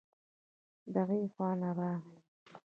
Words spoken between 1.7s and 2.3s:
راغی